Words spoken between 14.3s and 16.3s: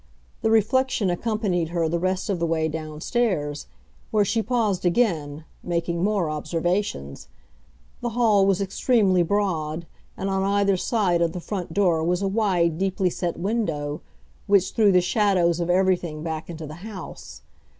which threw the shadows of everything